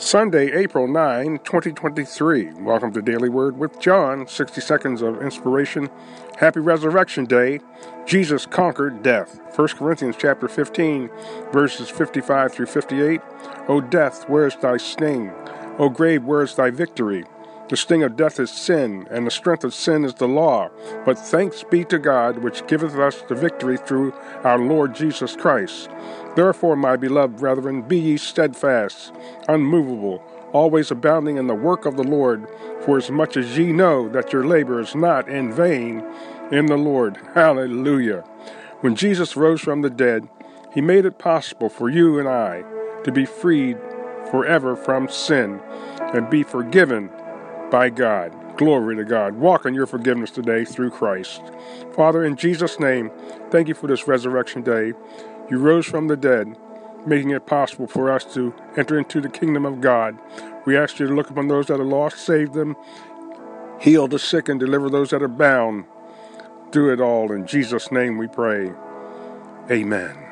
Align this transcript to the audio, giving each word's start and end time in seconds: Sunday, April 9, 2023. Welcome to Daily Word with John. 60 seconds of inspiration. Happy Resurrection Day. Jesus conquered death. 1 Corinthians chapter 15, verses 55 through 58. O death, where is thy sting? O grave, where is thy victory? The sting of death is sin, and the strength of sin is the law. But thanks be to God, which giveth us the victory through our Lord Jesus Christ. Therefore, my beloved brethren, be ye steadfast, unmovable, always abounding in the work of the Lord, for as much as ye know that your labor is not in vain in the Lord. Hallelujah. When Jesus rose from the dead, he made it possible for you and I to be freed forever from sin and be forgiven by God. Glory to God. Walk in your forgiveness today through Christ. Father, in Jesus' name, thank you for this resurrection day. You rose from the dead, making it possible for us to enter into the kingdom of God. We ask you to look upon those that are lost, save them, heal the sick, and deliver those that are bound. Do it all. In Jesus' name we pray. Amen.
Sunday, 0.00 0.50
April 0.52 0.88
9, 0.88 1.40
2023. 1.44 2.54
Welcome 2.54 2.90
to 2.94 3.02
Daily 3.02 3.28
Word 3.28 3.58
with 3.58 3.78
John. 3.78 4.26
60 4.26 4.58
seconds 4.62 5.02
of 5.02 5.20
inspiration. 5.20 5.90
Happy 6.38 6.58
Resurrection 6.58 7.26
Day. 7.26 7.60
Jesus 8.06 8.46
conquered 8.46 9.02
death. 9.02 9.38
1 9.54 9.68
Corinthians 9.68 10.16
chapter 10.18 10.48
15, 10.48 11.10
verses 11.52 11.90
55 11.90 12.50
through 12.50 12.64
58. 12.64 13.20
O 13.68 13.82
death, 13.82 14.26
where 14.26 14.46
is 14.46 14.56
thy 14.56 14.78
sting? 14.78 15.32
O 15.78 15.90
grave, 15.90 16.24
where 16.24 16.42
is 16.42 16.54
thy 16.54 16.70
victory? 16.70 17.26
The 17.70 17.76
sting 17.76 18.02
of 18.02 18.16
death 18.16 18.40
is 18.40 18.50
sin, 18.50 19.06
and 19.12 19.24
the 19.24 19.30
strength 19.30 19.62
of 19.62 19.72
sin 19.72 20.04
is 20.04 20.14
the 20.14 20.26
law. 20.26 20.70
But 21.04 21.16
thanks 21.16 21.62
be 21.62 21.84
to 21.84 22.00
God, 22.00 22.38
which 22.38 22.66
giveth 22.66 22.96
us 22.96 23.22
the 23.22 23.36
victory 23.36 23.76
through 23.76 24.12
our 24.42 24.58
Lord 24.58 24.92
Jesus 24.92 25.36
Christ. 25.36 25.88
Therefore, 26.34 26.74
my 26.74 26.96
beloved 26.96 27.36
brethren, 27.36 27.82
be 27.82 27.96
ye 27.96 28.16
steadfast, 28.16 29.12
unmovable, 29.46 30.20
always 30.52 30.90
abounding 30.90 31.36
in 31.36 31.46
the 31.46 31.54
work 31.54 31.86
of 31.86 31.96
the 31.96 32.02
Lord, 32.02 32.44
for 32.84 32.98
as 32.98 33.08
much 33.08 33.36
as 33.36 33.56
ye 33.56 33.70
know 33.72 34.08
that 34.08 34.32
your 34.32 34.44
labor 34.44 34.80
is 34.80 34.96
not 34.96 35.28
in 35.28 35.52
vain 35.52 36.04
in 36.50 36.66
the 36.66 36.76
Lord. 36.76 37.18
Hallelujah. 37.34 38.22
When 38.80 38.96
Jesus 38.96 39.36
rose 39.36 39.60
from 39.60 39.82
the 39.82 39.90
dead, 39.90 40.28
he 40.74 40.80
made 40.80 41.04
it 41.04 41.18
possible 41.18 41.68
for 41.68 41.88
you 41.88 42.18
and 42.18 42.28
I 42.28 42.64
to 43.04 43.12
be 43.12 43.24
freed 43.24 43.78
forever 44.32 44.74
from 44.74 45.08
sin 45.08 45.60
and 46.12 46.28
be 46.28 46.42
forgiven 46.42 47.10
by 47.70 47.90
God. 47.90 48.34
Glory 48.56 48.96
to 48.96 49.04
God. 49.04 49.34
Walk 49.36 49.66
in 49.66 49.74
your 49.74 49.86
forgiveness 49.86 50.30
today 50.30 50.64
through 50.64 50.90
Christ. 50.90 51.42
Father, 51.94 52.24
in 52.24 52.36
Jesus' 52.36 52.78
name, 52.80 53.10
thank 53.50 53.68
you 53.68 53.74
for 53.74 53.86
this 53.86 54.06
resurrection 54.06 54.62
day. 54.62 54.92
You 55.50 55.58
rose 55.58 55.86
from 55.86 56.08
the 56.08 56.16
dead, 56.16 56.58
making 57.06 57.30
it 57.30 57.46
possible 57.46 57.86
for 57.86 58.10
us 58.10 58.24
to 58.34 58.54
enter 58.76 58.98
into 58.98 59.20
the 59.20 59.28
kingdom 59.28 59.64
of 59.64 59.80
God. 59.80 60.18
We 60.66 60.76
ask 60.76 60.98
you 60.98 61.06
to 61.06 61.14
look 61.14 61.30
upon 61.30 61.48
those 61.48 61.66
that 61.66 61.80
are 61.80 61.84
lost, 61.84 62.18
save 62.18 62.52
them, 62.52 62.76
heal 63.80 64.08
the 64.08 64.18
sick, 64.18 64.48
and 64.48 64.60
deliver 64.60 64.90
those 64.90 65.10
that 65.10 65.22
are 65.22 65.28
bound. 65.28 65.84
Do 66.70 66.90
it 66.90 67.00
all. 67.00 67.32
In 67.32 67.46
Jesus' 67.46 67.90
name 67.90 68.18
we 68.18 68.28
pray. 68.28 68.72
Amen. 69.70 70.29